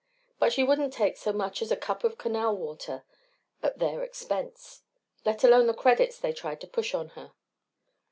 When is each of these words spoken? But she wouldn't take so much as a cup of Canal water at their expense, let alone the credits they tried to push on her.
But 0.39 0.51
she 0.51 0.63
wouldn't 0.63 0.93
take 0.93 1.15
so 1.15 1.31
much 1.31 1.61
as 1.61 1.69
a 1.71 1.75
cup 1.77 2.03
of 2.03 2.17
Canal 2.17 2.57
water 2.57 3.03
at 3.61 3.77
their 3.77 4.01
expense, 4.03 4.81
let 5.25 5.43
alone 5.43 5.67
the 5.67 5.75
credits 5.75 6.17
they 6.17 6.33
tried 6.33 6.59
to 6.61 6.67
push 6.67 6.95
on 6.95 7.09
her. 7.09 7.33